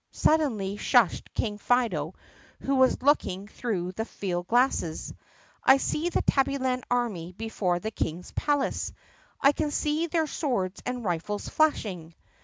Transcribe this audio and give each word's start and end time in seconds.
suddenly 0.09 0.77
shushed 0.77 1.31
King 1.35 1.59
Fido 1.59 2.15
who 2.61 2.73
was 2.73 3.03
looking 3.03 3.47
through 3.47 3.93
his 3.95 4.07
field 4.07 4.47
glasses. 4.47 5.13
I 5.63 5.77
see 5.77 6.09
the 6.09 6.23
Tabbyland 6.23 6.81
army 6.89 7.33
before 7.33 7.77
the 7.77 7.91
King's 7.91 8.31
palace. 8.31 8.93
I 9.39 9.51
can 9.51 9.69
see 9.69 10.07
their 10.07 10.25
swords 10.25 10.81
and 10.87 11.05
rifles 11.05 11.47
flashing." 11.49 12.15